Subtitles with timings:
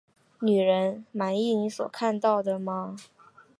[0.39, 2.95] 女人，满意你所看到的吗？